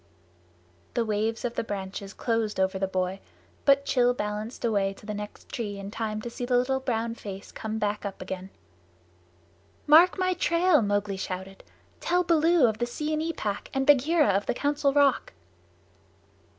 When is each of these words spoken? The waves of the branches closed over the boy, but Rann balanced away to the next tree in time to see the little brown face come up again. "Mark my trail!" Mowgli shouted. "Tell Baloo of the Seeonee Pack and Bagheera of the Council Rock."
The 0.95 1.05
waves 1.05 1.45
of 1.45 1.53
the 1.53 1.63
branches 1.63 2.11
closed 2.15 2.59
over 2.59 2.79
the 2.79 2.87
boy, 2.87 3.19
but 3.65 3.87
Rann 3.95 4.13
balanced 4.15 4.65
away 4.65 4.95
to 4.95 5.05
the 5.05 5.13
next 5.13 5.47
tree 5.49 5.77
in 5.77 5.91
time 5.91 6.23
to 6.23 6.29
see 6.31 6.43
the 6.43 6.57
little 6.57 6.79
brown 6.79 7.13
face 7.13 7.51
come 7.51 7.77
up 7.83 8.19
again. 8.19 8.49
"Mark 9.85 10.17
my 10.17 10.33
trail!" 10.33 10.81
Mowgli 10.81 11.17
shouted. 11.17 11.63
"Tell 11.99 12.23
Baloo 12.23 12.65
of 12.65 12.79
the 12.79 12.87
Seeonee 12.87 13.33
Pack 13.33 13.69
and 13.75 13.85
Bagheera 13.85 14.29
of 14.29 14.47
the 14.47 14.55
Council 14.55 14.91
Rock." 14.91 15.33